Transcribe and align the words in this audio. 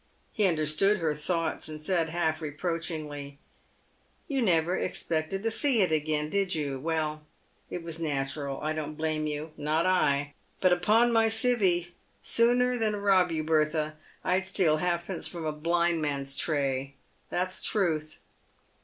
He 0.33 0.47
understood 0.47 0.97
her 0.97 1.13
thoughts, 1.13 1.69
and 1.69 1.79
said, 1.79 2.09
half 2.09 2.41
reproachingly," 2.41 3.37
You 4.27 4.41
never 4.41 4.75
expected 4.75 5.43
to 5.43 5.51
see 5.51 5.81
it 5.83 5.91
again, 5.91 6.31
did 6.31 6.55
you? 6.55 6.79
Well, 6.79 7.21
it 7.69 7.83
was 7.83 7.99
natural. 7.99 8.59
I 8.61 8.73
don't 8.73 8.95
blame 8.95 9.27
you— 9.27 9.51
not 9.69 9.85
I; 9.85 10.33
but, 10.59 10.73
upon 10.73 11.13
my 11.13 11.27
civy, 11.27 11.91
sooner 12.19 12.79
than 12.79 12.95
rob 12.95 13.31
you, 13.31 13.43
Bertha, 13.43 13.95
I'd 14.23 14.47
steal 14.47 14.77
halfpence 14.77 15.27
from 15.27 15.45
a 15.45 15.51
blind 15.51 16.01
man's 16.01 16.35
tray— 16.35 16.95
that's 17.29 17.63
truth." 17.63 18.17